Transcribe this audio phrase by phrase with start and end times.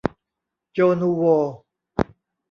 [0.73, 1.23] โจ นูโว